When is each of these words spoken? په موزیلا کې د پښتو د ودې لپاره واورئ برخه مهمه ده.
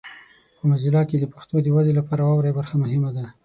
په 0.57 0.63
موزیلا 0.69 1.01
کې 1.09 1.17
د 1.19 1.25
پښتو 1.33 1.55
د 1.61 1.67
ودې 1.75 1.93
لپاره 1.99 2.21
واورئ 2.23 2.51
برخه 2.57 2.75
مهمه 2.83 3.09
ده. 3.17 3.25